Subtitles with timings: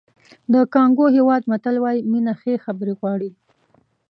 [0.53, 3.29] د کانګو هېواد متل وایي مینه ښې خبرې غواړي.